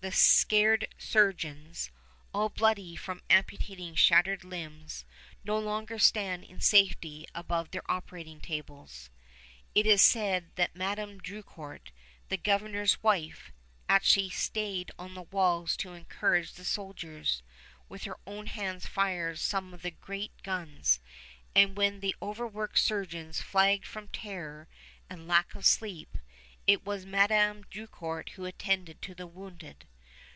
[0.00, 1.88] The scared surgeons,
[2.34, 5.04] all bloody from amputating shattered limbs,
[5.44, 9.10] no longer stand in safety above their operating tables.
[9.76, 11.92] It is said that Madame Drucourt,
[12.30, 13.52] the Governor's wife,
[13.88, 17.44] actually stayed on the walls to encourage the soldiers,
[17.88, 20.98] with her own hands fired some of the great guns,
[21.54, 24.66] and, when the overworked surgeons flagged from terror
[25.08, 26.18] and lack of sleep,
[26.66, 29.86] it was Madame Drucourt who attended to the wounded.